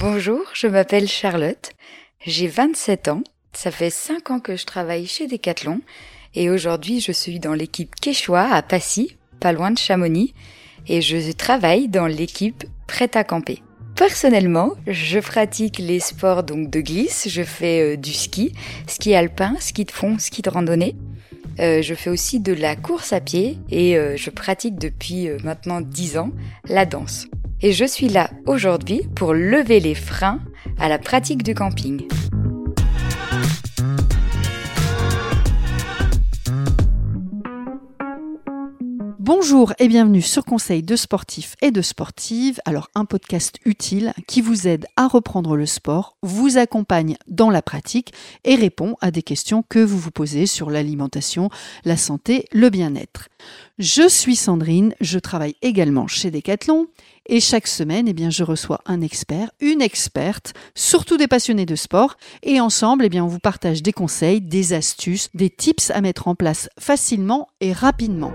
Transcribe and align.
Bonjour, 0.00 0.42
je 0.54 0.68
m'appelle 0.68 1.08
Charlotte, 1.08 1.72
j'ai 2.24 2.46
27 2.46 3.08
ans, 3.08 3.24
ça 3.52 3.72
fait 3.72 3.90
5 3.90 4.30
ans 4.30 4.38
que 4.38 4.54
je 4.54 4.64
travaille 4.64 5.08
chez 5.08 5.26
Decathlon 5.26 5.80
et 6.36 6.50
aujourd'hui 6.50 7.00
je 7.00 7.10
suis 7.10 7.40
dans 7.40 7.52
l'équipe 7.52 7.96
Quechua 8.00 8.42
à 8.42 8.62
Passy, 8.62 9.16
pas 9.40 9.52
loin 9.52 9.72
de 9.72 9.78
Chamonix, 9.78 10.34
et 10.86 11.02
je 11.02 11.32
travaille 11.32 11.88
dans 11.88 12.06
l'équipe 12.06 12.62
Prête 12.86 13.16
à 13.16 13.24
camper. 13.24 13.60
Personnellement, 13.96 14.74
je 14.86 15.18
pratique 15.18 15.78
les 15.78 15.98
sports 15.98 16.44
donc 16.44 16.70
de 16.70 16.80
glisse, 16.80 17.26
je 17.28 17.42
fais 17.42 17.94
euh, 17.94 17.96
du 17.96 18.12
ski, 18.12 18.52
ski 18.86 19.16
alpin, 19.16 19.56
ski 19.58 19.84
de 19.84 19.90
fond, 19.90 20.16
ski 20.20 20.42
de 20.42 20.50
randonnée. 20.50 20.94
Euh, 21.58 21.82
je 21.82 21.94
fais 21.94 22.08
aussi 22.08 22.38
de 22.38 22.52
la 22.52 22.76
course 22.76 23.12
à 23.12 23.20
pied 23.20 23.58
et 23.68 23.98
euh, 23.98 24.16
je 24.16 24.30
pratique 24.30 24.78
depuis 24.78 25.28
maintenant 25.42 25.80
10 25.80 26.18
ans 26.18 26.30
la 26.68 26.86
danse. 26.86 27.26
Et 27.60 27.72
je 27.72 27.84
suis 27.84 28.08
là 28.08 28.30
aujourd'hui 28.46 29.02
pour 29.16 29.34
lever 29.34 29.80
les 29.80 29.96
freins 29.96 30.38
à 30.78 30.88
la 30.88 30.98
pratique 30.98 31.42
du 31.42 31.54
camping. 31.54 32.06
Bonjour 39.18 39.74
et 39.78 39.88
bienvenue 39.88 40.22
sur 40.22 40.44
Conseil 40.44 40.82
de 40.82 40.96
sportifs 40.96 41.54
et 41.60 41.70
de 41.70 41.82
sportives. 41.82 42.60
Alors 42.64 42.88
un 42.94 43.04
podcast 43.04 43.56
utile 43.66 44.14
qui 44.26 44.40
vous 44.40 44.66
aide 44.66 44.86
à 44.96 45.06
reprendre 45.06 45.54
le 45.54 45.66
sport, 45.66 46.16
vous 46.22 46.56
accompagne 46.56 47.16
dans 47.26 47.50
la 47.50 47.60
pratique 47.60 48.14
et 48.44 48.54
répond 48.54 48.96
à 49.02 49.10
des 49.10 49.22
questions 49.22 49.62
que 49.68 49.80
vous 49.80 49.98
vous 49.98 50.10
posez 50.10 50.46
sur 50.46 50.70
l'alimentation, 50.70 51.50
la 51.84 51.98
santé, 51.98 52.46
le 52.52 52.70
bien-être. 52.70 53.28
Je 53.78 54.08
suis 54.08 54.34
Sandrine, 54.34 54.94
je 55.00 55.18
travaille 55.18 55.56
également 55.60 56.06
chez 56.06 56.30
Decathlon 56.30 56.86
et 57.28 57.40
chaque 57.40 57.66
semaine, 57.66 58.08
eh 58.08 58.12
bien, 58.12 58.30
je 58.30 58.42
reçois 58.42 58.80
un 58.86 59.00
expert, 59.00 59.50
une 59.60 59.82
experte, 59.82 60.54
surtout 60.74 61.16
des 61.16 61.28
passionnés 61.28 61.66
de 61.66 61.76
sport. 61.76 62.16
Et 62.42 62.60
ensemble, 62.60 63.04
eh 63.04 63.08
bien, 63.08 63.24
on 63.24 63.28
vous 63.28 63.38
partage 63.38 63.82
des 63.82 63.92
conseils, 63.92 64.40
des 64.40 64.72
astuces, 64.72 65.28
des 65.34 65.50
tips 65.50 65.90
à 65.90 66.00
mettre 66.00 66.28
en 66.28 66.34
place 66.34 66.68
facilement 66.78 67.48
et 67.60 67.72
rapidement. 67.72 68.32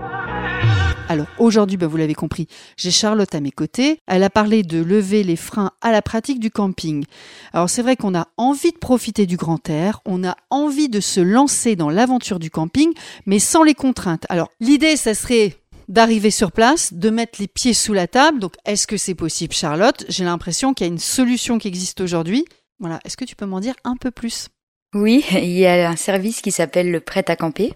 Alors 1.08 1.26
aujourd'hui, 1.38 1.76
ben, 1.76 1.86
vous 1.86 1.98
l'avez 1.98 2.14
compris, 2.14 2.46
j'ai 2.78 2.90
Charlotte 2.90 3.34
à 3.34 3.40
mes 3.40 3.50
côtés. 3.50 3.98
Elle 4.06 4.22
a 4.22 4.30
parlé 4.30 4.62
de 4.62 4.82
lever 4.82 5.22
les 5.22 5.36
freins 5.36 5.72
à 5.82 5.92
la 5.92 6.00
pratique 6.00 6.40
du 6.40 6.50
camping. 6.50 7.04
Alors 7.52 7.68
c'est 7.68 7.82
vrai 7.82 7.96
qu'on 7.96 8.14
a 8.14 8.28
envie 8.38 8.72
de 8.72 8.78
profiter 8.78 9.26
du 9.26 9.36
grand 9.36 9.68
air, 9.68 10.00
on 10.06 10.24
a 10.24 10.34
envie 10.48 10.88
de 10.88 11.00
se 11.00 11.20
lancer 11.20 11.76
dans 11.76 11.90
l'aventure 11.90 12.38
du 12.38 12.50
camping, 12.50 12.92
mais 13.26 13.38
sans 13.38 13.62
les 13.62 13.74
contraintes. 13.74 14.24
Alors 14.30 14.48
l'idée, 14.60 14.96
ça 14.96 15.14
serait 15.14 15.56
d'arriver 15.88 16.30
sur 16.30 16.52
place, 16.52 16.92
de 16.92 17.10
mettre 17.10 17.40
les 17.40 17.48
pieds 17.48 17.74
sous 17.74 17.92
la 17.92 18.06
table. 18.06 18.38
Donc 18.38 18.54
est-ce 18.64 18.86
que 18.86 18.96
c'est 18.96 19.14
possible, 19.14 19.54
Charlotte? 19.54 20.04
J'ai 20.08 20.24
l'impression 20.24 20.74
qu'il 20.74 20.86
y 20.86 20.90
a 20.90 20.92
une 20.92 20.98
solution 20.98 21.58
qui 21.58 21.68
existe 21.68 22.00
aujourd'hui. 22.00 22.44
Voilà, 22.78 23.00
est-ce 23.04 23.16
que 23.16 23.24
tu 23.24 23.36
peux 23.36 23.46
m'en 23.46 23.60
dire 23.60 23.74
un 23.84 23.96
peu 23.96 24.10
plus? 24.10 24.48
Oui, 24.94 25.24
il 25.32 25.50
y 25.50 25.66
a 25.66 25.88
un 25.88 25.96
service 25.96 26.40
qui 26.40 26.52
s'appelle 26.52 26.90
le 26.90 27.00
prêt 27.00 27.24
à 27.28 27.34
camper. 27.34 27.74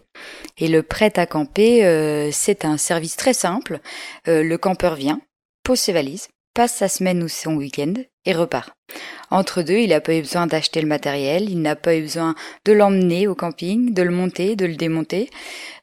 Et 0.57 0.69
le 0.69 0.85
prêt 0.85 1.13
à 1.17 1.27
camper, 1.27 1.85
euh, 1.85 2.31
c'est 2.33 2.65
un 2.65 2.77
service 2.77 3.17
très 3.17 3.33
simple. 3.33 3.81
Euh, 4.29 4.45
le 4.45 4.57
campeur 4.57 4.95
vient, 4.95 5.21
pose 5.65 5.81
ses 5.81 5.93
valises, 5.93 6.29
passe 6.55 6.75
sa 6.75 6.89
semaine 6.89 7.23
ou 7.23 7.29
son 7.29 7.57
week-end 7.57 7.95
et 8.25 8.33
repart. 8.33 8.71
Entre 9.31 9.63
deux, 9.63 9.79
il 9.79 9.91
n'a 9.91 10.01
pas 10.01 10.15
eu 10.15 10.21
besoin 10.21 10.47
d'acheter 10.47 10.81
le 10.81 10.87
matériel, 10.87 11.51
il 11.51 11.61
n'a 11.61 11.77
pas 11.77 11.97
eu 11.97 12.03
besoin 12.03 12.35
de 12.65 12.73
l'emmener 12.73 13.27
au 13.27 13.35
camping, 13.35 13.93
de 13.93 14.03
le 14.03 14.11
monter, 14.11 14.55
de 14.55 14.67
le 14.67 14.77
démonter. 14.77 15.29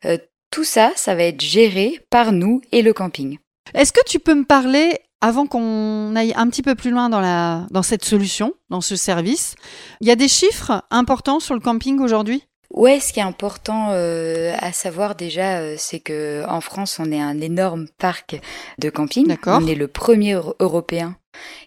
Euh, 0.06 0.18
tout 0.52 0.64
ça, 0.64 0.92
ça 0.96 1.16
va 1.16 1.24
être 1.24 1.42
géré 1.42 2.00
par 2.10 2.32
nous 2.32 2.62
et 2.72 2.82
le 2.82 2.94
camping. 2.94 3.38
Est-ce 3.74 3.92
que 3.92 4.04
tu 4.06 4.20
peux 4.20 4.36
me 4.36 4.46
parler 4.46 5.00
avant 5.22 5.48
qu'on 5.48 6.16
aille 6.16 6.34
un 6.36 6.48
petit 6.50 6.62
peu 6.62 6.76
plus 6.76 6.92
loin 6.92 7.10
dans, 7.10 7.20
la, 7.20 7.66
dans 7.72 7.84
cette 7.84 8.06
solution, 8.06 8.54
dans 8.70 8.82
ce 8.82 8.96
service, 8.96 9.56
il 10.02 10.08
y 10.08 10.12
a 10.12 10.16
des 10.16 10.28
chiffres 10.28 10.84
importants 10.92 11.40
sur 11.40 11.56
le 11.56 11.60
camping 11.60 12.00
aujourd'hui? 12.00 12.44
Ouais, 12.72 13.00
ce 13.00 13.14
qui 13.14 13.20
est 13.20 13.24
important 13.24 13.90
euh, 13.92 14.54
à 14.60 14.74
savoir 14.74 15.16
déjà, 15.16 15.60
euh, 15.60 15.76
c'est 15.78 16.00
que 16.00 16.44
en 16.48 16.62
France, 16.62 16.98
on 17.00 17.12
est 17.12 17.22
un 17.22 17.40
énorme 17.40 17.88
parc 17.98 18.40
de 18.80 18.90
camping. 18.90 19.28
D'accord. 19.28 19.60
On 19.62 19.68
est 19.68 19.76
le 19.76 19.88
premier 19.88 20.38
européen 20.60 21.16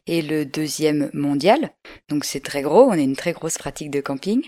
et 0.06 0.22
le 0.22 0.44
deuxième 0.44 1.10
mondial. 1.14 1.70
Donc 2.08 2.24
c'est 2.24 2.40
très 2.40 2.62
gros, 2.62 2.84
on 2.84 2.92
a 2.92 2.98
une 2.98 3.16
très 3.16 3.32
grosse 3.32 3.58
pratique 3.58 3.90
de 3.90 4.00
camping. 4.00 4.42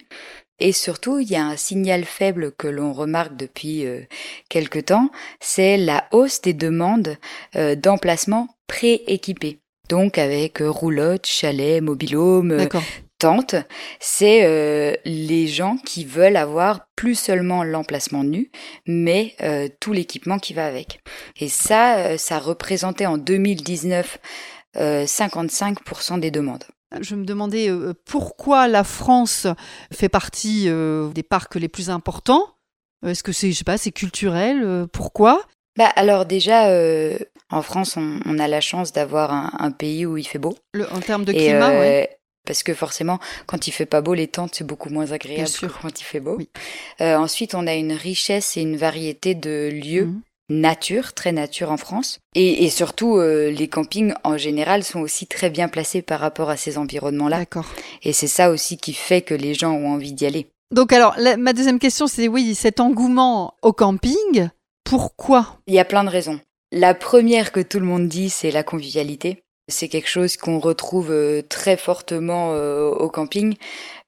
Et 0.61 0.73
surtout, 0.73 1.19
il 1.19 1.31
y 1.31 1.37
a 1.37 1.45
un 1.45 1.57
signal 1.57 2.05
faible 2.05 2.53
que 2.53 2.69
l'on 2.69 2.93
remarque 2.93 3.35
depuis 3.37 3.87
euh, 3.87 4.03
quelque 4.51 4.79
temps, 4.79 5.11
c'est 5.41 5.79
la 5.79 6.07
hausse 6.13 6.43
des 6.43 6.53
demandes 6.53 7.17
euh, 7.57 7.75
d'emplacements 7.75 8.49
prééquipés. 8.67 9.61
Donc 9.89 10.19
avec 10.19 10.61
euh, 10.61 10.71
roulotte, 10.71 11.27
chalet, 11.27 11.81
mobilhome, 11.81 12.69
tente, 13.19 13.55
c'est 13.99 14.99
les 15.05 15.47
gens 15.47 15.77
qui 15.85 16.07
veulent 16.07 16.39
avoir 16.39 16.87
plus 16.97 17.15
seulement 17.15 17.65
l'emplacement 17.65 18.25
nu, 18.25 18.51
mais 18.87 19.37
tout 19.79 19.93
l'équipement 19.93 20.39
qui 20.39 20.55
va 20.55 20.65
avec. 20.67 21.01
Et 21.39 21.51
ça, 21.51 22.17
ça 22.17 22.39
représentait 22.39 23.05
en 23.05 23.19
2019 23.19 24.19
55% 24.75 26.19
des 26.19 26.31
demandes. 26.31 26.65
Je 27.01 27.15
me 27.15 27.25
demandais 27.25 27.71
euh, 27.71 27.95
pourquoi 28.05 28.67
la 28.67 28.83
France 28.83 29.47
fait 29.93 30.09
partie 30.09 30.65
euh, 30.69 31.09
des 31.11 31.23
parcs 31.23 31.55
les 31.55 31.69
plus 31.69 31.91
importants? 31.91 32.57
Est-ce 33.07 33.23
que 33.23 33.33
c'est, 33.33 33.53
je 33.53 33.59
sais 33.59 33.65
pas, 33.65 33.79
c'est 33.79 33.93
culturel 33.93 34.63
euh, 34.63 34.87
Pourquoi? 34.87 35.43
Bah 35.79 35.87
alors 35.97 36.27
déjà, 36.27 36.69
en 37.49 37.63
France, 37.63 37.97
on, 37.97 38.39
a 38.39 38.49
la 38.49 38.61
chance 38.61 38.93
d'avoir 38.93 39.33
un, 39.33 39.71
pays 39.71 40.05
où 40.05 40.17
il 40.17 40.25
fait 40.25 40.39
beau. 40.39 40.59
en 40.91 41.01
termes 41.01 41.25
de 41.25 41.33
climat, 41.33 41.81
oui. 41.81 42.07
Parce 42.47 42.63
que 42.63 42.75
forcément, 42.75 43.21
quand 43.47 43.69
il 43.69 43.71
fait 43.71 43.87
pas 43.87 44.01
beau, 44.01 44.15
les 44.15 44.27
tentes 44.27 44.57
c'est 44.57 44.67
beaucoup 44.67 44.91
moins 44.91 45.13
agréable 45.13 45.49
que 45.49 45.67
quand 45.67 46.01
il 46.01 46.05
fait 46.05 46.21
beau. 46.21 46.39
ensuite, 46.99 47.55
on 47.55 47.67
a 47.67 47.75
une 47.75 47.93
richesse 47.93 48.57
et 48.57 48.63
une 48.63 48.77
variété 48.77 49.35
de 49.35 49.71
lieux. 49.73 50.07
Mmh 50.07 50.23
nature, 50.51 51.15
très 51.15 51.33
nature 51.33 51.71
en 51.71 51.77
France. 51.77 52.19
Et, 52.35 52.69
surtout, 52.69 53.17
euh, 53.17 53.51
les 53.51 53.69
campings 53.69 54.13
en 54.25 54.37
général 54.37 54.85
sont 54.85 55.01
aussi 55.01 55.27
très 55.27 55.49
bien 55.49 55.69
placés 55.69 56.03
par 56.03 56.21
rapport 56.21 56.51
à 56.51 56.57
ces 56.57 56.77
environnements-là. 56.77 57.39
D'accord. 57.39 57.67
Et 58.03 58.13
c'est 58.13 58.27
ça 58.27 58.51
aussi 58.51 58.77
qui 58.77 58.93
fait 58.93 59.23
que 59.23 59.35
les 59.35 59.55
gens 59.55 59.73
ont 59.73 59.93
envie 59.93 60.13
d'y 60.13 60.27
aller. 60.27 60.49
Donc 60.73 60.93
alors, 60.93 61.17
ma 61.39 61.53
deuxième 61.53 61.79
question, 61.79 62.07
c'est 62.07 62.29
oui, 62.29 62.55
cet 62.55 62.79
engouement 62.79 63.55
au 63.63 63.73
camping, 63.73 64.51
pourquoi? 64.85 65.59
Il 65.67 65.75
y 65.75 65.81
a 65.81 65.85
plein 65.85 66.05
de 66.05 66.11
raisons. 66.11 66.41
La 66.73 66.95
première 66.95 67.51
que 67.51 67.61
tout 67.61 67.81
le 67.81 67.87
monde 67.87 68.09
dit, 68.09 68.31
c'est 68.31 68.53
la 68.53 68.63
convivialité. 68.63 69.43
C'est 69.71 69.89
quelque 69.89 70.09
chose 70.09 70.37
qu'on 70.37 70.59
retrouve 70.59 71.11
euh, 71.11 71.43
très 71.43 71.77
fortement 71.77 72.53
euh, 72.55 72.91
au 72.91 73.09
camping. 73.09 73.55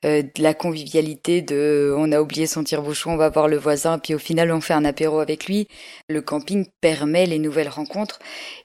Euh, 0.05 0.23
la 0.37 0.53
convivialité 0.55 1.43
de 1.43 1.95
on 1.97 2.11
a 2.13 2.21
oublié 2.21 2.47
son 2.47 2.65
tire-bouchon, 2.65 3.13
on 3.13 3.17
va 3.17 3.29
voir 3.29 3.49
le 3.49 3.57
voisin, 3.57 3.99
puis 3.99 4.15
au 4.15 4.19
final 4.19 4.51
on 4.53 4.61
fait 4.61 4.75
un 4.75 4.85
apéro 4.85 5.21
avec 5.21 5.47
lui. 5.47 5.69
Le 6.09 6.21
camping 6.21 6.67
permet 6.81 7.27
les 7.27 7.39
nouvelles 7.39 7.69
rencontres 7.69 8.19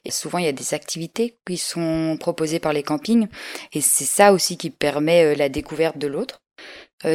et 0.04 0.10
souvent 0.10 0.38
il 0.38 0.44
y 0.46 0.48
a 0.48 0.52
des 0.52 0.74
activités 0.74 1.38
qui 1.46 1.56
sont 1.56 2.16
proposées 2.18 2.58
par 2.58 2.72
les 2.72 2.82
campings 2.82 3.28
et 3.72 3.80
c'est 3.80 4.04
ça 4.04 4.32
aussi 4.32 4.56
qui 4.56 4.70
permet 4.70 5.36
la 5.36 5.48
découverte 5.48 5.98
de 5.98 6.08
l'autre. 6.08 6.42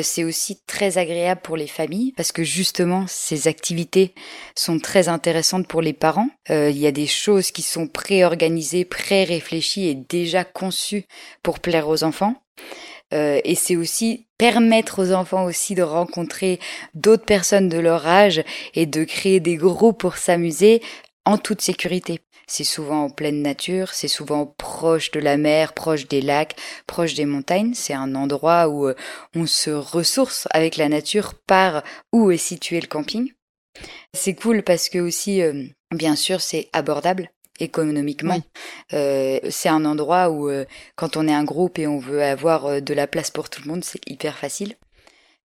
C'est 0.02 0.24
aussi 0.24 0.60
très 0.66 0.98
agréable 0.98 1.42
pour 1.42 1.58
les 1.58 1.68
familles 1.68 2.14
parce 2.16 2.32
que 2.32 2.44
justement 2.44 3.06
ces 3.08 3.48
activités 3.48 4.14
sont 4.56 4.80
très 4.80 5.10
intéressantes 5.10 5.68
pour 5.68 5.82
les 5.82 5.94
parents. 5.94 6.30
Il 6.50 6.78
y 6.78 6.88
a 6.88 6.92
des 6.92 7.08
choses 7.08 7.52
qui 7.52 7.62
sont 7.62 7.88
pré-organisées, 7.88 8.86
pré-réfléchies 8.86 9.88
et 9.88 9.96
déjà 9.96 10.46
conçues 10.46 11.06
pour 11.42 11.60
plaire 11.60 11.90
aux 11.90 12.04
enfants. 12.04 12.36
Euh, 13.14 13.40
et 13.44 13.56
c'est 13.56 13.76
aussi 13.76 14.26
permettre 14.38 15.02
aux 15.02 15.12
enfants 15.14 15.46
aussi 15.46 15.76
de 15.76 15.84
rencontrer 15.84 16.60
d'autres 16.96 17.26
personnes 17.26 17.70
de 17.70 17.78
leur 17.78 18.08
âge 18.08 18.44
et 18.74 18.86
de 18.86 19.04
créer 19.04 19.40
des 19.40 19.56
groupes 19.56 20.00
pour 20.00 20.18
s'amuser 20.18 20.82
en 21.26 21.38
toute 21.38 21.62
sécurité. 21.62 22.22
C'est 22.56 22.64
souvent 22.64 23.06
en 23.06 23.10
pleine 23.10 23.42
nature, 23.42 23.96
c'est 23.96 24.08
souvent 24.08 24.46
proche 24.46 25.10
de 25.10 25.20
la 25.20 25.38
mer, 25.38 25.74
proche 25.74 26.08
des 26.08 26.22
lacs, 26.22 26.56
proche 26.86 27.16
des 27.16 27.26
montagnes. 27.26 27.74
C'est 27.74 27.96
un 27.96 28.14
endroit 28.14 28.68
où 28.68 28.88
euh, 28.88 28.94
on 29.36 29.48
se 29.48 29.72
ressource 29.72 30.48
avec 30.52 30.78
la 30.78 30.88
nature 30.88 31.34
par 31.34 31.82
où 32.12 32.30
est 32.30 32.38
situé 32.38 32.80
le 32.80 32.86
camping. 32.86 33.34
C'est 34.14 34.36
cool 34.36 34.62
parce 34.62 34.88
que 34.90 35.00
aussi, 35.00 35.42
euh, 35.42 35.64
bien 35.90 36.16
sûr, 36.16 36.42
c'est 36.42 36.70
abordable 36.74 37.32
économiquement. 37.60 38.44
Euh, 38.94 39.40
c'est 39.50 39.70
un 39.70 39.84
endroit 39.84 40.30
où, 40.30 40.48
euh, 40.48 40.66
quand 40.96 41.18
on 41.18 41.28
est 41.28 41.34
un 41.34 41.46
groupe 41.46 41.80
et 41.80 41.88
on 41.88 41.98
veut 41.98 42.22
avoir 42.22 42.68
euh, 42.68 42.82
de 42.82 42.94
la 42.94 43.08
place 43.08 43.32
pour 43.32 43.50
tout 43.50 43.64
le 43.64 43.72
monde, 43.72 43.84
c'est 43.84 44.08
hyper 44.08 44.38
facile. 44.38 44.76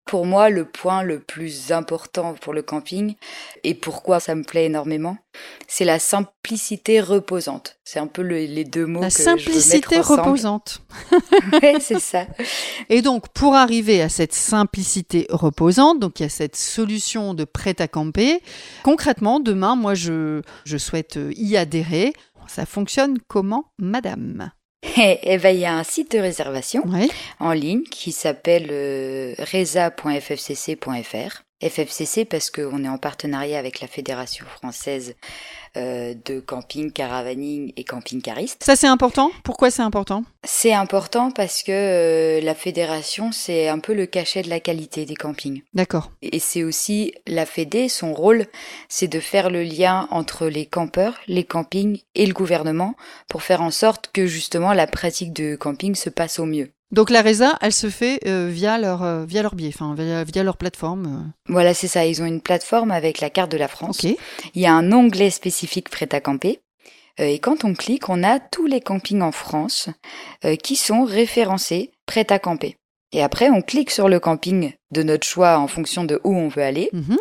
Pour 0.09 0.25
moi, 0.25 0.49
le 0.49 0.65
point 0.65 1.03
le 1.03 1.21
plus 1.21 1.71
important 1.71 2.33
pour 2.33 2.55
le 2.55 2.63
camping, 2.63 3.15
et 3.63 3.75
pourquoi 3.75 4.21
ça 4.21 4.35
me 4.35 4.43
plaît 4.43 4.65
énormément, 4.65 5.19
c'est 5.67 5.85
la 5.85 5.99
simplicité 5.99 7.03
reposante. 7.03 7.79
C'est 7.85 7.99
un 7.99 8.07
peu 8.07 8.23
les 8.23 8.65
deux 8.65 8.87
mots 8.87 9.03
la 9.03 9.09
que 9.09 9.13
simplicité 9.13 9.83
je 9.83 9.91
veux 9.91 9.99
mettre 9.99 10.23
reposante. 10.23 10.81
oui, 11.63 11.75
c'est 11.81 12.01
ça. 12.01 12.25
Et 12.89 13.03
donc, 13.03 13.29
pour 13.35 13.55
arriver 13.55 14.01
à 14.01 14.09
cette 14.09 14.33
simplicité 14.33 15.27
reposante, 15.29 16.01
donc 16.01 16.21
il 16.21 16.23
y 16.23 16.27
a 16.27 16.31
cette 16.31 16.57
solution 16.57 17.35
de 17.35 17.45
prêt 17.45 17.77
à 17.79 17.87
camper. 17.87 18.41
Concrètement, 18.85 19.41
demain, 19.41 19.77
moi, 19.77 19.93
je, 19.95 20.41
je 20.65 20.79
souhaite 20.79 21.19
y 21.37 21.59
adhérer. 21.59 22.15
Ça 22.47 22.65
fonctionne 22.65 23.19
comment, 23.29 23.73
madame? 23.79 24.53
Eh 24.83 25.19
eh 25.23 25.39
ben, 25.39 25.51
il 25.55 25.61
y 25.61 25.65
a 25.67 25.77
un 25.77 25.83
site 25.85 26.13
de 26.13 26.19
réservation 26.21 26.83
Ouais. 26.87 27.09
en 27.41 27.53
ligne 27.53 27.83
qui 27.83 28.13
s'appelle 28.13 28.69
euh, 28.71 29.35
reza.ffcc.fr. 29.53 31.43
FFCC 31.63 32.25
parce 32.25 32.51
qu'on 32.51 32.85
est 32.85 32.89
en 32.89 32.99
partenariat 32.99 33.59
avec 33.59 33.81
la 33.81 33.89
Fédération 33.89 34.47
française 34.47 35.15
euh, 35.77 36.15
de 36.25 36.41
camping, 36.41 36.93
caravaning 36.93 37.73
et 37.77 37.85
camping-cariste. 37.85 38.63
Ça, 38.65 38.77
c'est 38.77 38.87
important? 38.87 39.31
Pourquoi 39.43 39.71
c'est 39.71 39.83
important? 39.83 40.25
C'est 40.45 40.73
important 40.73 41.31
parce 41.31 41.63
que 41.63 41.73
euh, 41.73 42.41
la 42.41 42.55
fédération, 42.55 43.33
c'est 43.33 43.69
un 43.69 43.79
peu 43.79 43.93
le 43.93 44.07
cachet 44.07 44.43
de 44.43 44.49
la 44.49 44.61
qualité 44.61 45.05
des 45.05 45.17
campings. 45.17 45.63
D'accord. 45.75 46.11
Et 46.23 46.39
c'est 46.39 46.63
aussi 46.63 47.13
la 47.27 47.45
Fédé, 47.45 47.89
son 47.89 48.15
rôle, 48.15 48.47
c'est 48.89 49.09
de 49.09 49.21
faire 49.21 49.51
le 49.51 49.63
lien 49.63 50.09
entre 50.11 50.47
les 50.47 50.67
campeurs, 50.67 51.19
les 51.27 51.45
campings 51.45 52.01
et 52.15 52.27
le 52.27 52.35
gouvernement 52.35 52.95
pour 53.29 53.43
faire 53.43 53.63
en 53.63 53.71
sorte 53.71 54.11
que 54.13 54.27
justement 54.27 54.73
la 54.73 54.87
pratique 54.87 55.33
de 55.33 55.57
camping 55.57 55.95
se 55.95 56.11
passe 56.11 56.39
au 56.39 56.47
mieux. 56.47 56.71
Donc 56.91 57.11
la 57.11 57.21
RESA, 57.21 57.59
elle 57.61 57.73
se 57.73 57.91
fait 57.91 58.21
euh, 58.27 58.49
via 58.51 58.79
leur 58.79 59.03
euh, 59.03 59.25
via 59.27 59.43
leur 59.43 59.55
biais, 59.55 59.71
enfin 59.75 59.95
via, 59.95 60.25
via 60.25 60.43
leur 60.43 60.57
plateforme. 60.57 61.33
Voilà, 61.47 61.75
c'est 61.75 61.89
ça. 61.89 62.07
Ils 62.07 62.23
ont 62.23 62.27
une 62.27 62.41
plateforme 62.41 62.91
avec 62.91 63.21
la 63.21 63.31
carte 63.31 63.53
de 63.53 63.59
la 63.59 63.67
euh. 63.67 63.69
France. 63.69 64.05
Ok. 64.05 64.17
Il 64.55 64.63
y 64.63 64.67
a 64.67 64.73
un 64.73 64.93
onglet 64.93 65.31
spécifique 65.31 65.91
prêt 65.91 66.09
à 66.13 66.21
camper. 66.21 66.61
Euh, 67.21 67.27
Et 67.27 67.39
quand 67.39 67.65
on 67.65 67.75
clique, 67.75 68.09
on 68.09 68.23
a 68.23 68.41
tous 68.41 68.67
les 68.67 68.81
campings 68.81 69.23
en 69.23 69.33
France 69.33 69.89
euh, 70.45 70.57
qui 70.57 70.77
sont 70.77 71.05
référencés 71.05 71.93
prêt 72.07 72.27
à 72.31 72.39
camper. 72.39 72.77
Et 73.13 73.23
après, 73.23 73.49
on 73.49 73.63
clique 73.63 73.91
sur 73.91 74.09
le 74.09 74.21
camping 74.21 74.73
de 74.91 75.03
notre 75.03 75.27
choix 75.27 75.59
en 75.59 75.67
fonction 75.67 76.05
de 76.05 76.21
où 76.25 76.35
on 76.35 76.49
veut 76.49 76.63
aller. 76.63 76.91
Mhm. 76.93 77.17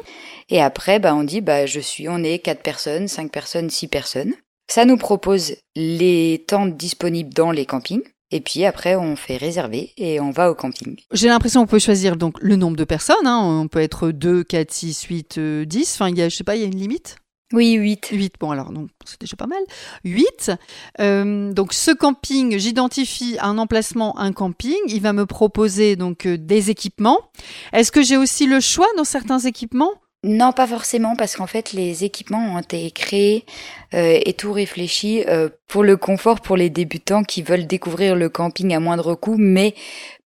Et 0.49 0.61
après, 0.61 0.99
bah, 0.99 1.15
on 1.15 1.23
dit, 1.23 1.41
bah, 1.41 1.65
je 1.65 1.79
suis, 1.79 2.09
on 2.09 2.23
est 2.23 2.39
quatre 2.39 2.61
personnes, 2.61 3.07
cinq 3.07 3.31
personnes, 3.31 3.69
six 3.69 3.87
personnes. 3.87 4.33
Ça 4.69 4.83
nous 4.83 4.97
propose 4.97 5.55
les 5.75 6.43
tentes 6.45 6.75
disponibles 6.75 7.33
dans 7.33 7.51
les 7.51 7.65
campings. 7.65 8.03
Et 8.31 8.41
puis 8.41 8.65
après, 8.65 8.95
on 8.95 9.15
fait 9.15 9.37
réserver 9.37 9.93
et 9.97 10.19
on 10.19 10.31
va 10.31 10.51
au 10.51 10.55
camping. 10.55 10.97
J'ai 11.13 11.29
l'impression 11.29 11.61
qu'on 11.61 11.67
peut 11.67 11.79
choisir 11.79 12.17
donc 12.17 12.37
le 12.41 12.55
nombre 12.57 12.75
de 12.75 12.83
personnes. 12.83 13.25
Hein. 13.25 13.39
On 13.63 13.67
peut 13.67 13.79
être 13.79 14.11
2, 14.11 14.43
4, 14.43 14.71
6, 14.71 15.03
8, 15.03 15.37
euh, 15.37 15.65
10. 15.65 15.93
Enfin, 15.95 16.09
il 16.09 16.17
y 16.17 16.21
a, 16.21 16.29
je 16.29 16.35
sais 16.35 16.43
pas, 16.43 16.55
il 16.55 16.61
y 16.61 16.65
a 16.65 16.67
une 16.67 16.77
limite? 16.77 17.17
Oui, 17.53 17.73
huit. 17.75 18.09
8, 18.11 18.35
bon 18.41 18.51
alors, 18.51 18.73
donc 18.73 18.89
c'est 19.05 19.21
déjà 19.21 19.37
pas 19.37 19.47
mal. 19.47 19.61
8. 20.03 20.51
Euh, 20.99 21.53
donc 21.53 21.71
ce 21.71 21.91
camping, 21.91 22.57
j'identifie 22.57 23.37
un 23.39 23.57
emplacement, 23.57 24.19
un 24.19 24.33
camping. 24.33 24.75
Il 24.87 25.01
va 25.01 25.13
me 25.13 25.25
proposer 25.25 25.95
donc 25.95 26.25
euh, 26.25 26.37
des 26.37 26.69
équipements. 26.69 27.31
Est-ce 27.71 27.93
que 27.93 28.01
j'ai 28.01 28.17
aussi 28.17 28.47
le 28.47 28.59
choix 28.59 28.87
dans 28.97 29.05
certains 29.05 29.39
équipements? 29.39 29.93
Non, 30.27 30.51
pas 30.51 30.67
forcément, 30.67 31.15
parce 31.15 31.35
qu'en 31.37 31.47
fait, 31.47 31.71
les 31.73 32.03
équipements 32.03 32.55
ont 32.55 32.59
été 32.59 32.91
créés 32.91 33.45
euh, 33.93 34.19
et 34.25 34.33
tout 34.33 34.51
réfléchi 34.51 35.23
euh, 35.27 35.47
pour 35.67 35.83
le 35.83 35.95
confort 35.95 36.41
pour 36.41 36.57
les 36.57 36.69
débutants 36.69 37.23
qui 37.23 37.41
veulent 37.41 37.65
découvrir 37.65 38.15
le 38.15 38.27
camping 38.29 38.73
à 38.75 38.79
moindre 38.81 39.15
coût, 39.15 39.37
mais 39.37 39.73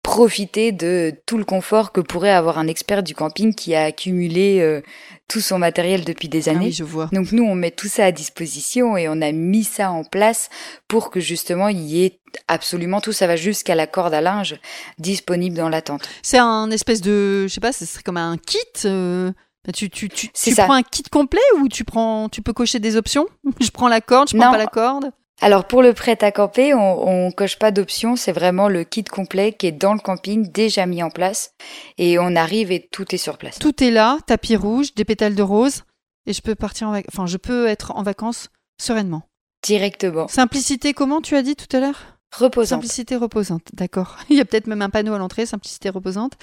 profiter 0.03 0.71
de 0.71 1.13
tout 1.27 1.37
le 1.37 1.45
confort 1.45 1.91
que 1.91 2.01
pourrait 2.01 2.31
avoir 2.31 2.57
un 2.57 2.67
expert 2.67 3.03
du 3.03 3.13
camping 3.13 3.53
qui 3.53 3.75
a 3.75 3.83
accumulé 3.83 4.59
euh, 4.59 4.81
tout 5.27 5.41
son 5.41 5.59
matériel 5.59 6.03
depuis 6.03 6.27
des 6.27 6.49
Ah 6.49 6.53
années. 6.53 6.65
oui, 6.67 6.71
je 6.71 6.83
vois. 6.83 7.07
Donc 7.13 7.31
nous, 7.31 7.43
on 7.43 7.53
met 7.53 7.69
tout 7.69 7.87
ça 7.87 8.05
à 8.05 8.11
disposition 8.11 8.97
et 8.97 9.07
on 9.07 9.21
a 9.21 9.31
mis 9.31 9.63
ça 9.63 9.91
en 9.91 10.03
place 10.03 10.49
pour 10.87 11.11
que 11.11 11.19
justement 11.19 11.67
il 11.67 11.81
y 11.81 12.03
ait 12.03 12.19
absolument 12.47 12.99
tout. 12.99 13.11
Ça 13.11 13.27
va 13.27 13.35
jusqu'à 13.35 13.75
la 13.75 13.85
corde 13.85 14.15
à 14.15 14.21
linge 14.21 14.55
disponible 14.97 15.55
dans 15.57 15.69
la 15.69 15.83
tente. 15.83 16.09
C'est 16.23 16.39
un 16.39 16.71
espèce 16.71 17.01
de, 17.01 17.45
je 17.47 17.53
sais 17.53 17.61
pas, 17.61 17.71
ce 17.71 17.85
serait 17.85 18.01
comme 18.03 18.17
un 18.17 18.37
kit. 18.37 18.57
euh, 18.85 19.31
Tu, 19.73 19.89
tu, 19.91 20.09
tu, 20.09 20.29
tu 20.29 20.51
ça. 20.51 20.63
prends 20.63 20.73
un 20.73 20.81
kit 20.81 21.03
complet 21.03 21.39
ou 21.59 21.67
tu 21.67 21.83
prends, 21.83 22.29
tu 22.29 22.41
peux 22.41 22.53
cocher 22.53 22.79
des 22.79 22.95
options? 22.95 23.27
Je 23.59 23.69
prends 23.69 23.87
la 23.87 24.01
corde, 24.01 24.29
je 24.29 24.35
prends 24.35 24.47
Non. 24.47 24.51
pas 24.51 24.57
la 24.57 24.65
corde? 24.65 25.11
Alors 25.39 25.65
pour 25.65 25.81
le 25.81 25.93
prêt 25.93 26.17
à 26.21 26.31
camper, 26.31 26.73
on, 26.73 27.27
on 27.27 27.31
coche 27.31 27.57
pas 27.57 27.71
d'options, 27.71 28.15
c'est 28.15 28.31
vraiment 28.31 28.69
le 28.69 28.83
kit 28.83 29.03
complet 29.03 29.53
qui 29.53 29.67
est 29.67 29.71
dans 29.71 29.93
le 29.93 29.99
camping 29.99 30.51
déjà 30.51 30.85
mis 30.85 31.01
en 31.01 31.09
place 31.09 31.53
et 31.97 32.19
on 32.19 32.35
arrive 32.35 32.71
et 32.71 32.87
tout 32.91 33.13
est 33.13 33.19
sur 33.19 33.37
place. 33.37 33.57
Tout 33.59 33.83
est 33.83 33.91
là, 33.91 34.17
tapis 34.25 34.55
rouge, 34.55 34.93
des 34.93 35.05
pétales 35.05 35.35
de 35.35 35.43
rose, 35.43 35.83
et 36.27 36.33
je 36.33 36.41
peux 36.41 36.55
partir 36.55 36.89
en 36.89 36.99
enfin, 37.11 37.25
je 37.25 37.37
peux 37.37 37.67
être 37.67 37.91
en 37.95 38.03
vacances 38.03 38.49
sereinement. 38.79 39.23
Directement. 39.63 40.27
Simplicité, 40.27 40.93
comment 40.93 41.21
tu 41.21 41.35
as 41.35 41.43
dit 41.43 41.55
tout 41.55 41.75
à 41.75 41.79
l'heure? 41.79 42.10
Reposant. 42.33 42.77
Simplicité 42.77 43.15
reposante, 43.17 43.63
d'accord. 43.73 44.17
Il 44.29 44.37
y 44.37 44.41
a 44.41 44.45
peut-être 44.45 44.67
même 44.67 44.81
un 44.81 44.89
panneau 44.89 45.13
à 45.13 45.17
l'entrée, 45.17 45.45
simplicité 45.45 45.89
reposante. 45.89 46.33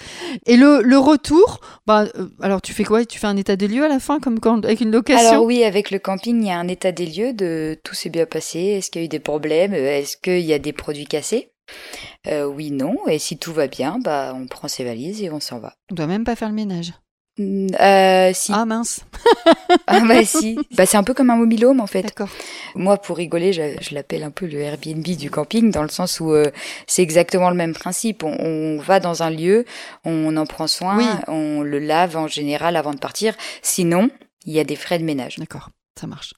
Et 0.46 0.56
le, 0.56 0.82
le 0.82 0.99
retour, 0.99 1.61
bah, 1.87 2.05
euh, 2.17 2.29
alors 2.40 2.61
tu 2.61 2.73
fais 2.75 2.85
quoi? 2.85 3.05
Tu 3.06 3.19
fais 3.19 3.26
un 3.26 3.37
état 3.37 3.56
des 3.56 3.69
lieux 3.69 3.85
à 3.85 3.88
la 3.88 3.99
fin, 3.99 4.20
comme 4.20 4.38
quand, 4.38 4.64
avec 4.64 4.81
une 4.81 4.90
location? 4.90 5.29
Alors 5.31 5.44
oui, 5.44 5.64
avec 5.64 5.90
le 5.90 5.99
camping, 5.99 6.43
il 6.43 6.49
y 6.49 6.50
a 6.50 6.58
un 6.58 6.69
état 6.69 6.93
des 6.93 7.06
lieux 7.06 7.32
de 7.32 7.79
tout 7.85 7.94
s'est 7.94 8.11
bien 8.11 8.26
passé, 8.26 8.58
est-ce 8.58 8.90
qu'il 8.90 9.00
y 9.00 9.05
a 9.05 9.06
eu 9.06 9.08
des 9.08 9.19
problèmes, 9.19 9.73
est-ce 9.73 10.17
qu'il 10.19 10.40
y 10.40 10.52
a 10.52 10.58
des 10.58 10.73
produits 10.75 11.06
cassés? 11.06 11.52
Euh, 12.26 12.44
Oui, 12.44 12.70
non, 12.70 12.96
et 13.08 13.19
si 13.19 13.38
tout 13.38 13.52
va 13.52 13.67
bien, 13.67 13.99
bah 13.99 14.32
on 14.34 14.46
prend 14.46 14.69
ses 14.69 14.84
valises 14.84 15.23
et 15.23 15.31
on 15.31 15.41
s'en 15.41 15.58
va. 15.58 15.75
On 15.91 15.94
doit 15.94 16.06
même 16.06 16.25
pas 16.25 16.37
faire 16.37 16.49
le 16.49 16.55
ménage. 16.55 16.93
Mm, 17.38 17.69
Euh, 17.81 18.31
si. 18.35 18.52
Ah 18.55 18.64
mince, 18.64 19.00
Ah 19.87 20.00
bah 20.00 20.25
si. 20.25 20.58
Bah 20.76 20.87
c'est 20.87 20.96
un 20.96 21.05
peu 21.05 21.14
comme 21.14 21.31
un 21.31 21.37
mobilhome 21.37 21.81
en 21.81 21.87
fait. 21.87 22.02
d'accord. 22.02 22.29
Moi, 22.75 22.96
pour 22.96 23.17
rigoler, 23.17 23.52
je, 23.52 23.62
je 23.81 23.94
l'appelle 23.94 24.23
un 24.25 24.31
peu 24.31 24.46
le 24.46 24.58
Airbnb 24.61 25.02
du 25.05 25.31
camping, 25.31 25.70
dans 25.70 25.82
le 25.82 25.88
sens 25.88 26.20
où 26.20 26.32
euh, 26.32 26.50
c'est 26.87 27.02
exactement 27.02 27.50
le 27.50 27.56
même 27.56 27.75
principe. 27.75 28.25
On, 28.25 28.37
on 28.40 28.79
va 28.81 29.00
dans 29.00 29.23
un 29.23 29.31
lieu, 29.31 29.64
on 30.05 30.37
en 30.37 30.46
prend 30.46 30.67
soin, 30.67 30.99
Oui. 30.99 31.06
on 31.29 31.62
le 31.62 31.79
lave 31.79 32.17
en 32.17 32.26
général 32.26 32.76
avant 32.76 32.93
de 32.93 32.99
partir. 32.99 33.35
Sinon, 33.62 34.11
il 34.44 34.52
y 34.52 34.61
a 34.61 34.64
des 34.64 34.76
frais 34.76 34.99
de 34.99 35.05
ménage. 35.05 35.37
D'accord, 35.38 35.70
ça 35.99 36.06
marche. 36.06 36.35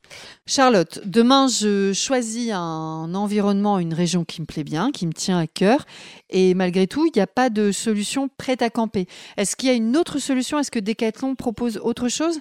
Charlotte, 0.46 1.00
demain, 1.04 1.46
je 1.48 1.92
choisis 1.92 2.50
un 2.52 3.14
environnement, 3.14 3.78
une 3.78 3.94
région 3.94 4.24
qui 4.24 4.40
me 4.40 4.46
plaît 4.46 4.64
bien, 4.64 4.90
qui 4.90 5.06
me 5.06 5.12
tient 5.12 5.38
à 5.38 5.46
cœur. 5.46 5.84
Et 6.30 6.54
malgré 6.54 6.86
tout, 6.86 7.06
il 7.06 7.12
n'y 7.14 7.22
a 7.22 7.26
pas 7.26 7.50
de 7.50 7.72
solution 7.72 8.28
prête 8.28 8.62
à 8.62 8.70
camper. 8.70 9.06
Est-ce 9.36 9.56
qu'il 9.56 9.68
y 9.68 9.72
a 9.72 9.74
une 9.74 9.96
autre 9.96 10.18
solution? 10.18 10.58
Est-ce 10.58 10.70
que 10.70 10.78
Decathlon 10.78 11.34
propose 11.34 11.78
autre 11.78 12.08
chose? 12.08 12.40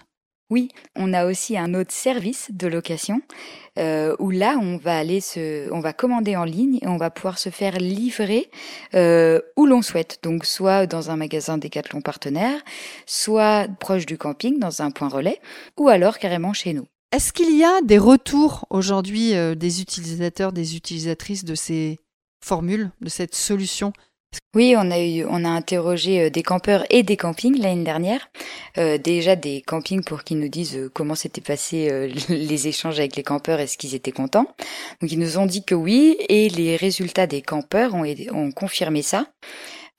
Oui, 0.51 0.69
on 0.95 1.13
a 1.13 1.27
aussi 1.27 1.59
un 1.59 1.75
autre 1.75 1.91
service 1.91 2.49
de 2.51 2.67
location 2.67 3.21
euh, 3.77 4.15
où 4.17 4.31
là, 4.31 4.57
on 4.59 4.77
va 4.77 4.97
aller 4.97 5.19
on 5.71 5.79
va 5.79 5.93
commander 5.93 6.35
en 6.35 6.43
ligne 6.43 6.79
et 6.81 6.87
on 6.87 6.97
va 6.97 7.11
pouvoir 7.11 7.37
se 7.37 7.51
faire 7.51 7.77
livrer 7.77 8.49
euh, 8.95 9.39
où 9.55 9.67
l'on 9.67 9.83
souhaite. 9.83 10.17
Donc, 10.23 10.45
soit 10.45 10.87
dans 10.87 11.11
un 11.11 11.17
magasin 11.17 11.59
Decathlon 11.59 12.01
partenaire, 12.01 12.59
soit 13.05 13.67
proche 13.79 14.07
du 14.07 14.17
camping 14.17 14.57
dans 14.57 14.81
un 14.81 14.89
point 14.89 15.09
relais, 15.09 15.39
ou 15.77 15.87
alors 15.87 16.17
carrément 16.17 16.53
chez 16.53 16.73
nous. 16.73 16.87
Est-ce 17.11 17.33
qu'il 17.33 17.57
y 17.57 17.63
a 17.63 17.81
des 17.81 17.97
retours 17.97 18.67
aujourd'hui 18.69 19.33
euh, 19.33 19.55
des 19.55 19.81
utilisateurs, 19.81 20.51
des 20.51 20.75
utilisatrices 20.75 21.43
de 21.43 21.55
ces 21.55 21.97
formules, 22.45 22.91
de 23.01 23.09
cette 23.09 23.33
solution? 23.33 23.93
Oui, 24.53 24.75
on 24.77 24.91
a 24.91 24.99
eu, 24.99 25.25
on 25.25 25.43
a 25.43 25.49
interrogé 25.49 26.21
euh, 26.21 26.29
des 26.29 26.43
campeurs 26.43 26.85
et 26.91 27.01
des 27.01 27.17
campings 27.17 27.59
l'année 27.59 27.83
dernière. 27.83 28.29
Euh, 28.77 28.99
déjà 28.99 29.35
des 29.35 29.63
campings 29.63 30.03
pour 30.03 30.23
qu'ils 30.23 30.37
nous 30.37 30.49
disent 30.49 30.91
comment 30.93 31.15
s'étaient 31.15 31.41
passés 31.41 32.11
les 32.29 32.67
échanges 32.67 32.99
avec 32.99 33.15
les 33.15 33.23
campeurs, 33.23 33.59
est-ce 33.59 33.79
qu'ils 33.79 33.95
étaient 33.95 34.11
contents? 34.11 34.45
Donc 35.01 35.11
ils 35.11 35.17
nous 35.17 35.39
ont 35.39 35.47
dit 35.47 35.65
que 35.65 35.73
oui, 35.73 36.15
et 36.29 36.47
les 36.49 36.75
résultats 36.75 37.25
des 37.25 37.41
campeurs 37.41 37.95
ont, 37.95 38.51
confirmé 38.51 39.01
ça. 39.01 39.25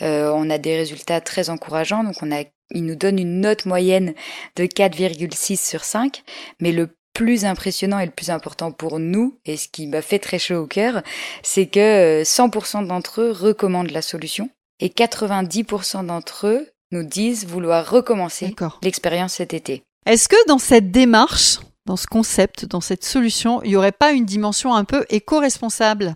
On 0.01 0.49
a 0.49 0.59
des 0.59 0.77
résultats 0.77 1.21
très 1.21 1.51
encourageants, 1.51 2.05
donc 2.05 2.23
on 2.23 2.33
a, 2.33 2.45
ils 2.71 2.85
nous 2.85 2.95
donnent 2.95 3.19
une 3.19 3.41
note 3.41 3.67
moyenne 3.67 4.15
de 4.57 4.65
4,6 4.65 5.69
sur 5.69 5.85
5, 5.85 6.23
mais 6.61 6.73
le 6.73 6.89
plus 7.15 7.45
impressionnant 7.45 7.99
et 7.99 8.07
le 8.07 8.13
plus 8.13 8.31
important 8.31 8.73
pour 8.73 8.99
nous, 8.99 9.39
et 9.45 9.57
ce 9.57 9.69
qui 9.69 9.87
m'a 9.87 10.03
fait 10.03 10.19
très 10.19 10.39
chaud 10.39 10.57
au 10.57 10.67
cœur, 10.67 11.03
c'est 11.43 11.67
que 11.67 12.21
euh, 12.21 12.25
100% 12.25 12.87
d'entre 12.87 13.21
eux 13.21 13.31
recommandent 13.31 13.91
la 13.91 14.03
solution 14.03 14.49
et 14.81 14.89
90% 14.89 16.07
d'entre 16.07 16.47
eux 16.47 16.69
nous 16.93 17.03
disent 17.03 17.47
vouloir 17.47 17.89
recommencer 17.89 18.55
l'expérience 18.83 19.35
cet 19.35 19.55
été. 19.55 19.83
Est-ce 20.07 20.29
que 20.29 20.49
dans 20.49 20.59
cette 20.59 20.91
démarche, 20.91 21.59
dans 21.87 21.97
ce 21.97 22.07
concept, 22.07 22.65
dans 22.65 22.81
cette 22.81 23.05
solution, 23.05 23.63
il 23.63 23.71
n'y 23.71 23.77
aurait 23.77 23.93
pas 23.93 24.13
une 24.13 24.25
dimension 24.25 24.75
un 24.75 24.85
peu 24.85 25.05
éco-responsable? 25.11 26.15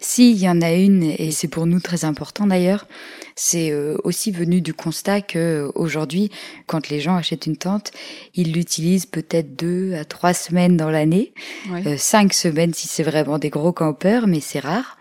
Si, 0.00 0.32
il 0.32 0.38
y 0.38 0.48
en 0.48 0.60
a 0.60 0.72
une, 0.72 1.02
et 1.02 1.30
c'est 1.30 1.48
pour 1.48 1.66
nous 1.66 1.80
très 1.80 2.04
important 2.04 2.46
d'ailleurs, 2.46 2.86
c'est 3.34 3.70
euh, 3.70 3.96
aussi 4.04 4.30
venu 4.30 4.60
du 4.60 4.74
constat 4.74 5.22
que 5.22 5.38
euh, 5.38 5.72
aujourd'hui, 5.74 6.30
quand 6.66 6.88
les 6.88 7.00
gens 7.00 7.16
achètent 7.16 7.46
une 7.46 7.56
tente, 7.56 7.92
ils 8.34 8.52
l'utilisent 8.52 9.06
peut-être 9.06 9.56
deux 9.56 9.94
à 9.94 10.04
trois 10.04 10.34
semaines 10.34 10.76
dans 10.76 10.90
l'année, 10.90 11.32
euh, 11.70 11.96
cinq 11.96 12.34
semaines 12.34 12.74
si 12.74 12.88
c'est 12.88 13.02
vraiment 13.02 13.38
des 13.38 13.50
gros 13.50 13.72
campeurs, 13.72 14.26
mais 14.26 14.40
c'est 14.40 14.60
rare. 14.60 14.98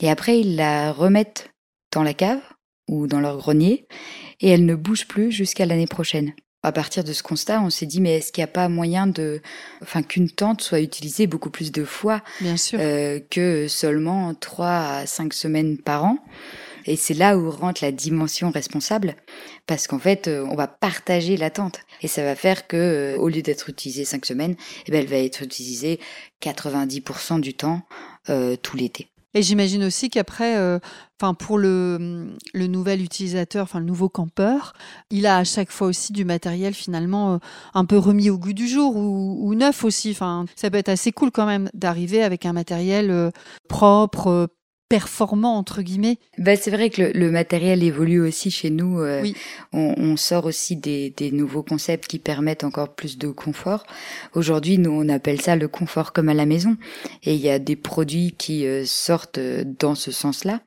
Et 0.00 0.10
après, 0.10 0.40
ils 0.40 0.56
la 0.56 0.92
remettent 0.92 1.50
dans 1.92 2.02
la 2.02 2.14
cave 2.14 2.40
ou 2.88 3.06
dans 3.06 3.20
leur 3.20 3.38
grenier, 3.38 3.86
et 4.40 4.50
elle 4.50 4.66
ne 4.66 4.74
bouge 4.74 5.06
plus 5.06 5.32
jusqu'à 5.32 5.66
l'année 5.66 5.86
prochaine. 5.86 6.32
À 6.64 6.72
partir 6.72 7.04
de 7.04 7.12
ce 7.12 7.22
constat, 7.22 7.60
on 7.60 7.70
s'est 7.70 7.86
dit, 7.86 8.00
mais 8.00 8.16
est-ce 8.16 8.32
qu'il 8.32 8.40
n'y 8.42 8.46
a 8.46 8.52
pas 8.52 8.68
moyen 8.68 9.06
de, 9.06 9.40
enfin, 9.82 10.02
qu'une 10.02 10.30
tente 10.30 10.62
soit 10.62 10.80
utilisée 10.80 11.26
beaucoup 11.26 11.50
plus 11.50 11.70
de 11.70 11.84
fois 11.84 12.22
Bien 12.40 12.56
sûr. 12.56 12.78
euh, 12.80 13.20
que 13.30 13.68
seulement 13.68 14.34
3 14.34 14.66
à 14.68 15.06
5 15.06 15.32
semaines 15.34 15.78
par 15.78 16.04
an? 16.04 16.18
Et 16.86 16.96
c'est 16.96 17.14
là 17.14 17.38
où 17.38 17.50
rentre 17.50 17.82
la 17.82 17.92
dimension 17.92 18.50
responsable, 18.50 19.14
parce 19.66 19.86
qu'en 19.86 19.98
fait, 19.98 20.28
euh, 20.28 20.46
on 20.50 20.54
va 20.54 20.66
partager 20.66 21.36
la 21.38 21.48
tente. 21.50 21.80
Et 22.02 22.08
ça 22.08 22.22
va 22.22 22.34
faire 22.34 22.66
que, 22.66 22.76
euh, 22.76 23.16
au 23.18 23.28
lieu 23.28 23.40
d'être 23.40 23.70
utilisée 23.70 24.04
5 24.04 24.26
semaines, 24.26 24.54
eh 24.86 24.90
ben, 24.90 25.00
elle 25.00 25.08
va 25.08 25.16
être 25.16 25.42
utilisée 25.42 25.98
90% 26.42 27.40
du 27.40 27.54
temps 27.54 27.82
euh, 28.28 28.56
tout 28.56 28.76
l'été. 28.76 29.08
Et 29.34 29.42
j'imagine 29.42 29.82
aussi 29.84 30.10
qu'après, 30.10 30.56
euh, 30.56 30.78
enfin 31.20 31.34
pour 31.34 31.58
le, 31.58 32.34
le 32.54 32.66
nouvel 32.68 33.02
utilisateur, 33.02 33.64
enfin 33.64 33.80
le 33.80 33.84
nouveau 33.84 34.08
campeur, 34.08 34.72
il 35.10 35.26
a 35.26 35.38
à 35.38 35.44
chaque 35.44 35.70
fois 35.70 35.88
aussi 35.88 36.12
du 36.12 36.24
matériel 36.24 36.72
finalement 36.72 37.34
euh, 37.34 37.38
un 37.74 37.84
peu 37.84 37.98
remis 37.98 38.30
au 38.30 38.38
goût 38.38 38.52
du 38.52 38.68
jour 38.68 38.94
ou, 38.96 39.54
neuf 39.54 39.84
aussi. 39.84 40.12
Enfin, 40.12 40.46
ça 40.54 40.70
peut 40.70 40.78
être 40.78 40.88
assez 40.88 41.10
cool 41.12 41.30
quand 41.32 41.46
même 41.46 41.68
d'arriver 41.74 42.22
avec 42.22 42.46
un 42.46 42.52
matériel 42.52 43.10
euh, 43.10 43.30
propre, 43.68 44.48
performant 44.88 45.56
entre 45.56 45.82
guillemets. 45.82 46.18
Bah, 46.38 46.56
c'est 46.56 46.70
vrai 46.70 46.90
que 46.90 47.02
le, 47.02 47.12
le, 47.12 47.30
matériel 47.30 47.82
évolue 47.82 48.20
aussi 48.20 48.50
chez 48.50 48.70
nous. 48.70 49.00
Euh, 49.00 49.22
oui. 49.22 49.34
on, 49.72 49.94
on, 49.96 50.16
sort 50.16 50.44
aussi 50.44 50.76
des, 50.76 51.10
des, 51.16 51.30
nouveaux 51.30 51.62
concepts 51.62 52.06
qui 52.06 52.18
permettent 52.18 52.64
encore 52.64 52.94
plus 52.94 53.16
de 53.16 53.28
confort. 53.28 53.86
Aujourd'hui, 54.34 54.78
nous 54.78 54.90
on 54.90 55.08
appelle 55.08 55.40
ça 55.40 55.56
le 55.56 55.68
confort 55.68 56.12
comme 56.12 56.28
à 56.28 56.34
la 56.34 56.46
maison, 56.46 56.76
et 57.22 57.34
il 57.34 57.40
y 57.40 57.48
a 57.48 57.58
des 57.58 57.76
produits 57.76 58.34
qui 58.36 58.66
euh, 58.66 58.84
sortent 58.84 59.38
euh, 59.38 59.64
dans 59.78 59.94
ce 59.94 60.12
sens-là. 60.12 60.60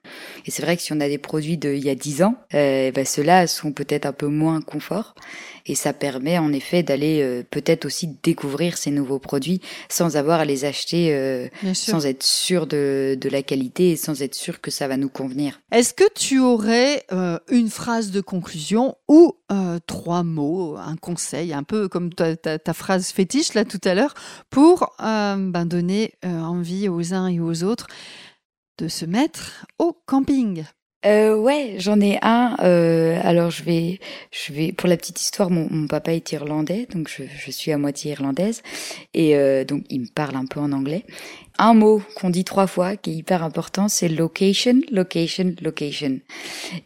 Et 0.46 0.52
c'est 0.52 0.64
vrai 0.64 0.76
que 0.78 0.82
si 0.84 0.94
on 0.94 1.00
a 1.00 1.08
des 1.08 1.20
produits 1.20 1.58
d'il 1.58 1.84
y 1.84 1.90
a 1.90 1.96
dix 1.96 2.24
ans, 2.24 2.36
euh, 2.54 2.92
bah, 2.92 3.06
ceux-là 3.06 3.46
sont 3.48 3.72
peut-être 3.72 4.06
un 4.06 4.14
peu 4.14 4.28
moins 4.28 4.62
confort, 4.62 5.14
et 5.68 5.76
ça 5.76 5.94
permet 5.94 6.38
en 6.38 6.54
effet 6.54 6.82
d'aller 6.82 7.22
euh, 7.22 7.44
peut-être 7.50 7.86
aussi 7.86 8.10
découvrir 8.24 8.78
ces 8.78 8.90
nouveaux 8.92 9.20
produits 9.20 9.62
sans 9.90 10.18
avoir 10.18 10.40
à 10.40 10.46
les 10.46 10.66
acheter, 10.66 11.50
sans 11.74 12.06
être 12.06 12.24
sûr 12.24 12.68
de, 12.68 13.18
de 13.20 13.30
la 13.30 13.44
qualité 13.44 13.92
et 13.92 13.96
sans 13.96 14.07
être 14.16 14.36
sûr 14.36 14.62
que 14.62 14.72
ça 14.72 14.88
va 14.88 14.98
nous 14.98 15.10
convenir. 15.10 15.62
Est-ce 15.72 15.94
que 15.94 16.12
tu 16.14 16.40
aurais 16.40 17.06
euh, 17.12 17.40
une 17.50 17.70
phrase 17.70 18.12
de 18.12 18.22
conclusion 18.22 18.96
ou 19.08 19.34
euh, 19.52 19.80
trois 19.86 20.24
mots, 20.24 20.78
un 20.78 20.96
conseil, 20.96 21.54
un 21.54 21.64
peu 21.64 21.88
comme 21.88 22.14
ta, 22.14 22.74
phrase 22.74 23.12
fétiche 23.12 23.54
là 23.54 23.66
tout 23.66 23.82
à 23.84 23.96
l'heure, 23.96 24.14
pour 24.50 24.96
euh, 25.02 25.36
ben, 25.38 25.66
donner 25.66 26.14
envie 26.24 26.90
aux 26.90 27.14
uns 27.14 27.28
et 27.28 27.40
aux 27.40 27.64
autres 27.64 27.88
de 28.78 28.88
se 28.88 29.06
mettre 29.06 29.66
au 29.80 29.94
camping? 30.06 30.66
Euh, 31.06 31.36
ouais, 31.36 31.76
j'en 31.78 32.02
ai 32.02 32.18
un. 32.24 32.58
Euh, 32.62 33.20
alors 33.24 33.52
je 33.52 33.64
vais, 33.64 34.00
je 34.32 34.52
vais 34.52 34.72
pour 34.72 34.90
la 34.90 34.98
petite 34.98 35.22
histoire. 35.22 35.50
Mon, 35.50 35.88
papa 35.88 36.14
est 36.14 36.32
irlandais, 36.32 36.88
donc 36.92 37.08
je, 37.08 37.24
je, 37.24 37.52
suis 37.52 37.72
à 37.72 37.78
moitié 37.78 38.12
irlandaise, 38.12 38.64
et 39.14 39.38
euh, 39.38 39.64
donc 39.64 39.84
il 39.90 40.02
me 40.02 40.08
parle 40.08 40.36
un 40.36 40.46
peu 40.46 40.60
en 40.60 40.72
anglais. 40.72 41.06
Un 41.60 41.76
mot 41.76 42.02
qu'on 42.16 42.30
dit 42.30 42.44
trois 42.44 42.68
fois, 42.68 42.98
qui 42.98 43.12
est 43.12 43.16
hyper 43.16 43.44
important, 43.44 43.88
c'est 43.88 44.10
location, 44.10 44.82
location, 44.92 45.56
location, 45.62 46.20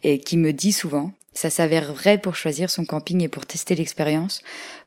et 0.02 0.18
qui 0.18 0.36
me 0.36 0.52
dit 0.52 0.72
souvent. 0.72 1.12
Ça 1.34 1.48
s'avère 1.48 1.94
vrai 1.94 2.18
pour 2.18 2.36
choisir 2.36 2.68
son 2.68 2.84
camping 2.84 3.22
et 3.22 3.28
pour 3.28 3.46
tester 3.46 3.74
l'expérience. 3.74 4.42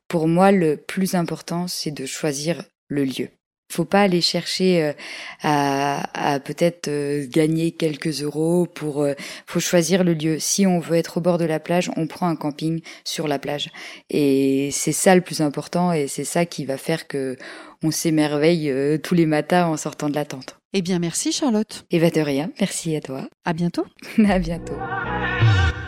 Pour 0.08 0.28
moi, 0.28 0.52
le 0.52 0.78
plus 0.78 1.16
important, 1.16 1.68
c'est 1.68 1.90
de 1.90 2.06
choisir 2.06 2.64
le 2.88 3.04
lieu. 3.04 3.30
Faut 3.70 3.86
pas 3.86 4.02
aller 4.02 4.22
chercher 4.22 4.84
euh, 4.84 4.94
à, 5.42 6.34
à 6.36 6.40
peut-être 6.40 6.88
euh, 6.88 7.26
gagner 7.28 7.72
quelques 7.72 8.22
euros 8.22 8.68
pour. 8.68 9.02
Euh, 9.02 9.14
faut 9.48 9.60
choisir 9.60 10.04
le 10.04 10.14
lieu. 10.14 10.38
Si 10.40 10.68
on 10.68 10.80
veut 10.80 10.98
être 10.98 11.18
au 11.18 11.22
bord 11.22 11.38
de 11.38 11.46
la 11.46 11.60
plage, 11.60 11.90
on 11.98 12.08
prend 12.08 12.28
un 12.28 12.36
camping 12.36 12.82
sur 13.04 13.28
la 13.28 13.40
plage. 13.40 13.70
Et 14.10 14.70
c'est 14.72 14.92
ça 14.92 15.16
le 15.16 15.22
plus 15.22 15.42
important 15.42 15.92
et 15.92 16.08
c'est 16.08 16.24
ça 16.24 16.46
qui 16.46 16.66
va 16.66 16.78
faire 16.78 17.08
que 17.08 17.38
on 17.84 17.92
s'émerveille 17.92 18.74
tous 19.04 19.14
les 19.14 19.26
matins 19.26 19.68
en 19.68 19.78
sortant 19.78 20.10
de 20.10 20.16
la 20.16 20.26
tente. 20.26 20.58
Eh 20.74 20.82
bien, 20.82 21.00
merci 21.00 21.32
Charlotte. 21.32 21.86
Et 21.92 22.00
va 22.00 22.10
de 22.10 22.22
rien. 22.22 22.52
Merci 22.60 22.96
à 22.96 23.02
toi. 23.02 23.28
À 23.46 23.54
bientôt. 23.54 23.86
à 24.28 24.40
bientôt. 24.40 24.78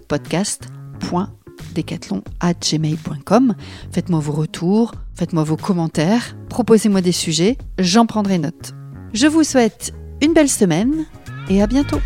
podcast.decathlon 0.08 1.39
gmail.com 2.60 3.54
Faites-moi 3.92 4.20
vos 4.20 4.32
retours, 4.32 4.92
faites-moi 5.14 5.44
vos 5.44 5.56
commentaires, 5.56 6.36
proposez-moi 6.48 7.00
des 7.00 7.12
sujets, 7.12 7.58
j'en 7.78 8.06
prendrai 8.06 8.38
note. 8.38 8.74
Je 9.12 9.26
vous 9.26 9.44
souhaite 9.44 9.92
une 10.22 10.34
belle 10.34 10.48
semaine 10.48 11.06
et 11.48 11.62
à 11.62 11.66
bientôt. 11.66 12.00